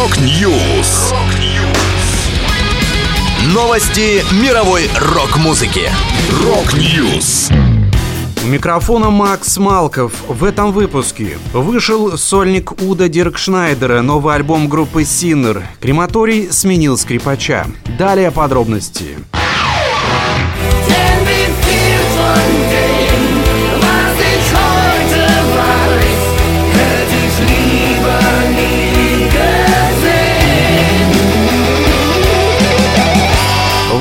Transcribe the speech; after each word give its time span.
Rock 0.00 0.50
News. 0.50 1.12
Новости 3.52 4.24
мировой 4.42 4.88
рок-музыки. 4.98 5.90
Rock 6.42 6.90
News. 6.90 7.50
У 8.42 8.46
микрофона 8.46 9.10
Макс 9.10 9.58
Малков. 9.58 10.12
В 10.26 10.44
этом 10.44 10.72
выпуске 10.72 11.36
вышел 11.52 12.16
сольник 12.16 12.80
Уда 12.80 13.08
Диркшнайдера, 13.08 14.00
новый 14.00 14.36
альбом 14.36 14.70
группы 14.70 15.04
Sinner. 15.04 15.64
Крематорий 15.80 16.50
сменил 16.50 16.96
скрипача. 16.96 17.66
Далее 17.98 18.30
подробности. 18.30 19.18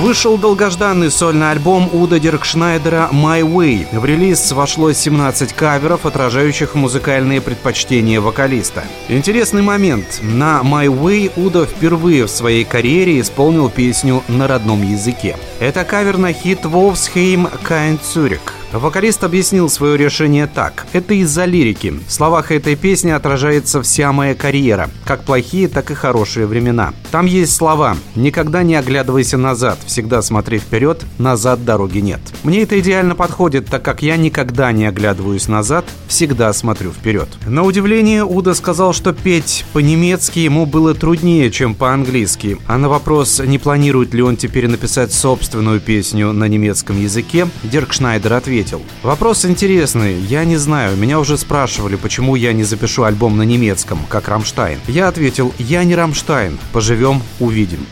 Вышел 0.10 0.40
долгожданный 0.40 1.12
сольный 1.12 1.52
альбом 1.52 1.88
Уда 1.94 2.18
Диркшнайдера 2.20 3.10
«My 3.12 3.42
Way». 3.42 3.86
В 3.92 4.04
релиз 4.06 4.52
вошло 4.54 4.92
17 4.92 5.54
каверов, 5.54 6.08
отражающих 6.08 6.74
музыкальные 6.74 7.42
предпочтения 7.42 8.20
вокалиста. 8.20 8.86
Интересный 9.08 9.62
момент. 9.62 10.18
На 10.24 10.62
«My 10.64 10.88
Way» 10.88 11.32
Уда 11.36 11.68
впервые 11.68 12.26
в 12.26 12.32
своей 12.32 12.66
карьере 12.66 13.22
исполнил 13.22 13.70
песню 13.70 14.24
на 14.28 14.48
родном 14.48 14.82
языке. 14.82 15.38
Это 15.60 15.84
кавер 15.84 16.18
на 16.18 16.34
хит 16.34 16.62
«Wolfsheim 16.64 17.48
Kein 17.64 18.00
Zurück». 18.02 18.40
Вокалист 18.72 19.24
объяснил 19.24 19.68
свое 19.68 19.98
решение 19.98 20.46
так. 20.46 20.86
Это 20.94 21.16
из-за 21.16 21.46
лирики. 21.46 22.00
В 22.08 22.12
словах 22.12 22.52
этой 22.52 22.76
песни 22.76 23.10
отражается 23.10 23.82
вся 23.82 24.12
моя 24.12 24.36
карьера. 24.36 24.90
Как 25.06 25.24
плохие, 25.24 25.68
так 25.68 25.90
и 25.90 25.96
хорошие 25.96 26.46
времена. 26.46 26.94
Там 27.12 27.26
есть 27.26 27.56
слова 27.56 27.98
«Никогда 28.16 28.62
не 28.62 28.76
оглядывайся 28.76 29.38
назад, 29.38 29.80
всегда 29.88 30.22
смотри 30.22 30.60
вперед, 30.60 31.04
назад 31.18 31.66
дороги 31.66 31.98
нет». 31.98 32.20
Мне 32.44 32.62
это 32.62 32.80
идеально 32.80 33.16
подходит, 33.16 33.66
так 33.66 33.82
как 33.82 34.04
я 34.04 34.18
никогда 34.18 34.72
не 34.72 34.86
оглядываюсь 34.86 35.48
назад, 35.48 35.86
всегда 36.08 36.54
смотрю 36.54 36.92
вперед. 36.92 37.28
На 37.48 37.64
удивление, 37.64 38.24
Уда 38.24 38.54
сказал, 38.54 38.94
что 38.94 39.14
петь 39.14 39.66
по-немецки 39.74 40.40
ему 40.40 40.68
было 40.68 40.94
труднее, 40.94 41.50
чем 41.50 41.74
по-английски. 41.74 42.60
А 42.68 42.78
на 42.78 42.88
вопрос, 42.88 43.40
не 43.40 43.58
планирует 43.58 44.14
ли 44.14 44.22
он 44.22 44.38
теперь 44.38 44.68
написать 44.68 45.12
собственную 45.12 45.80
песню 45.80 46.32
на 46.34 46.48
немецком 46.48 47.02
языке, 47.02 47.48
Диркшнайдер 47.64 48.34
ответил, 48.34 48.59
ответил. 48.60 48.82
Вопрос 49.04 49.46
интересный. 49.46 50.16
Я 50.16 50.44
не 50.46 50.58
знаю. 50.58 50.98
Меня 50.98 51.20
уже 51.20 51.38
спрашивали, 51.38 51.96
почему 51.96 52.36
я 52.36 52.54
не 52.54 52.64
запишу 52.64 53.04
альбом 53.04 53.38
на 53.38 53.44
немецком, 53.44 54.00
как 54.10 54.28
Рамштайн. 54.28 54.80
Я 54.88 55.08
ответил, 55.08 55.54
я 55.58 55.84
не 55.84 55.96
Рамштайн. 55.96 56.60
Поживем, 56.74 57.22
увидим. 57.40 57.86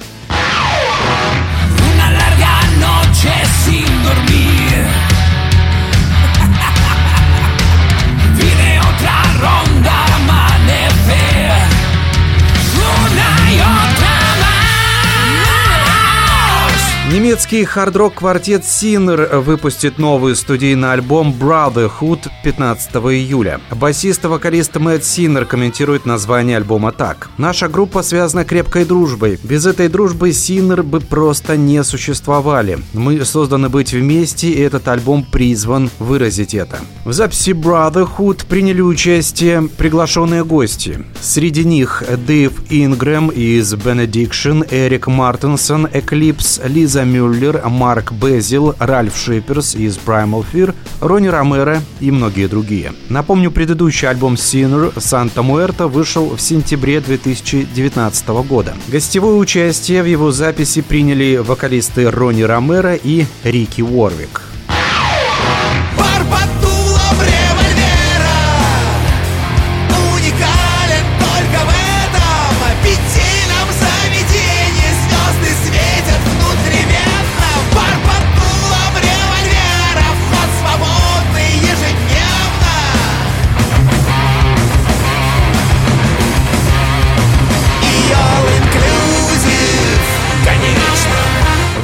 Немецкий 17.38 17.66
хард-рок 17.66 18.16
квартет 18.16 18.64
Sinner 18.64 19.42
выпустит 19.42 20.00
новый 20.00 20.36
студийный 20.36 20.94
альбом 20.94 21.36
Brotherhood 21.40 22.28
15 22.44 22.96
июля. 22.96 23.62
Басист 23.70 24.26
и 24.26 24.28
вокалист 24.28 24.76
Мэтт 24.78 25.04
Синнер 25.04 25.46
комментирует 25.46 26.08
название 26.08 26.58
альбома 26.58 26.92
так. 26.92 27.30
«Наша 27.38 27.68
группа 27.68 28.02
связана 28.02 28.44
крепкой 28.44 28.86
дружбой. 28.86 29.40
Без 29.44 29.68
этой 29.68 29.88
дружбы 29.88 30.34
Синнер 30.34 30.82
бы 30.82 31.00
просто 31.00 31.58
не 31.58 31.84
существовали. 31.84 32.80
Мы 32.94 33.24
созданы 33.24 33.70
быть 33.70 33.94
вместе, 33.94 34.50
и 34.50 34.60
этот 34.60 34.88
альбом 34.88 35.24
призван 35.24 35.92
выразить 36.00 36.56
это». 36.56 36.80
В 37.06 37.14
записи 37.14 37.52
Brotherhood 37.52 38.48
приняли 38.48 38.82
участие 38.82 39.70
приглашенные 39.78 40.44
гости. 40.44 41.06
Среди 41.22 41.64
них 41.66 42.04
Дэйв 42.26 42.52
Ингрэм 42.72 43.30
из 43.30 43.76
Benediction, 43.76 44.68
Эрик 44.72 45.06
Мартинсон, 45.06 45.86
Eclipse, 45.86 46.68
Лиза 46.68 46.88
Лиза 46.98 47.04
Мюллер, 47.28 47.62
Марк 47.66 48.14
Безил, 48.14 48.74
Ральф 48.80 49.18
Шиперс 49.18 49.76
из 49.76 49.98
Primal 49.98 50.46
Fear, 50.52 50.74
Ронни 51.02 51.28
Ромеро 51.28 51.82
и 52.00 52.10
многие 52.10 52.48
другие. 52.48 52.94
Напомню, 53.10 53.52
предыдущий 53.52 54.08
альбом 54.08 54.36
Sinner 54.36 54.94
«Санта 55.00 55.44
Муэрта» 55.44 55.88
вышел 55.88 56.36
в 56.36 56.42
сентябре 56.42 57.02
2019 57.02 58.28
года. 58.48 58.74
Гостевое 58.88 59.36
участие 59.36 60.04
в 60.04 60.06
его 60.06 60.32
записи 60.32 60.82
приняли 60.82 61.38
вокалисты 61.38 62.10
Ронни 62.10 62.44
Ромеро 62.44 62.96
и 62.96 63.26
Рики 63.44 63.82
Уорвик. 63.82 64.47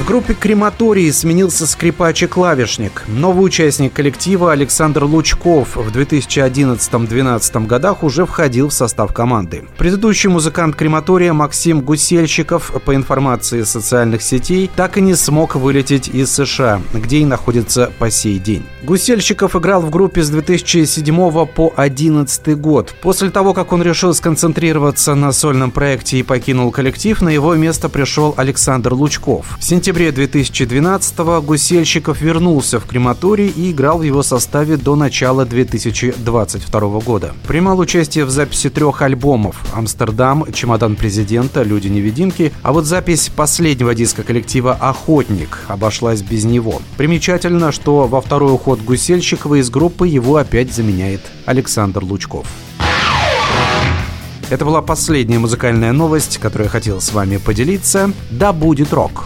Группе 0.06 0.34
«Крематорий» 0.34 1.12
сменился 1.14 1.66
скрипач 1.66 2.24
и 2.24 2.28
клавишник. 2.28 3.03
Новый 3.08 3.46
участник 3.46 3.94
коллектива 3.94 4.52
Александр 4.52 5.06
Лучков 5.06 5.75
в 5.75 5.96
2011-2012 5.97 7.68
годах 7.68 8.03
уже 8.03 8.25
входил 8.25 8.68
в 8.68 8.74
состав 8.74 9.13
команды. 9.13 9.63
Предыдущий 9.78 10.30
музыкант 10.30 10.75
«Крематория» 10.75 11.31
Максим 11.31 11.81
Гусельщиков, 11.81 12.74
по 12.86 12.96
информации 12.96 13.63
социальных 13.63 14.22
сетей, 14.22 14.69
так 14.75 14.97
и 14.97 15.02
не 15.02 15.16
смог 15.16 15.56
вылететь 15.56 16.09
из 16.09 16.31
США, 16.34 16.81
где 16.94 17.19
и 17.19 17.25
находится 17.25 17.92
по 17.97 18.12
сей 18.12 18.40
день. 18.40 18.66
Гусельщиков 18.84 19.56
играл 19.56 19.81
в 19.81 19.90
группе 19.90 20.22
с 20.22 20.30
2007 20.30 21.16
по 21.46 21.74
2011 21.78 22.58
год. 22.59 22.94
После 23.02 23.30
того, 23.30 23.53
как 23.53 23.72
он 23.72 23.81
решил 23.81 24.13
сконцентрироваться 24.13 25.16
на 25.16 25.31
сольном 25.31 25.72
проекте 25.72 26.18
и 26.18 26.24
покинул 26.24 26.72
коллектив, 26.72 27.22
на 27.22 27.30
его 27.30 27.56
место 27.56 27.88
пришел 27.88 28.34
Александр 28.36 28.94
Лучков. 28.94 29.58
В 29.59 29.63
сентябре 29.63 29.93
ноябре 29.94 30.26
2012-го 30.26 31.42
Гусельщиков 31.44 32.20
вернулся 32.20 32.80
в 32.80 32.86
крематорий 32.86 33.48
и 33.48 33.72
играл 33.72 34.00
в 34.00 34.02
его 34.02 34.24
составе 34.24 34.76
до 34.76 34.96
начала 34.96 35.46
2022 35.46 37.00
года. 37.02 37.34
Принимал 37.48 37.78
участие 37.78 38.26
в 38.26 38.31
записи 38.31 38.72
трех 38.72 39.04
альбомов 39.04 39.56
«Амстердам», 39.72 40.52
«Чемодан 40.52 40.96
президента», 40.96 41.62
«Люди-невидимки», 41.62 42.52
а 42.64 42.74
вот 42.74 42.86
запись 42.86 43.30
последнего 43.36 43.94
диска 43.94 44.24
коллектива 44.24 44.74
«Охотник» 44.74 45.59
обошлась 45.68 46.24
без 46.24 46.44
него. 46.44 46.81
Примечательно, 46.98 47.72
что 47.72 48.08
во 48.08 48.20
второй 48.20 48.52
уход 48.52 48.81
Гусельщикова 48.81 49.62
из 49.62 49.70
группы 49.70 50.08
его 50.08 50.38
опять 50.38 50.74
заменяет 50.74 51.22
Александр 51.46 52.04
Лучков. 52.04 52.48
Это 54.50 54.66
была 54.66 54.81
последняя 54.81 55.40
музыкальная 55.40 55.94
новость, 55.94 56.40
которую 56.40 56.66
я 56.66 56.72
хотел 56.72 57.00
с 57.00 57.12
вами 57.12 57.38
поделиться. 57.38 58.12
Да 58.31 58.54
будет 58.54 58.92
рок! 58.92 59.25